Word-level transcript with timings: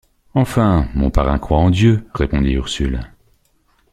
Enfin! 0.33 0.87
mon 0.95 1.11
parrain 1.11 1.37
croit 1.37 1.59
en 1.59 1.69
Dieu, 1.69 2.09
répondit 2.15 2.53
Ursule. 2.53 3.01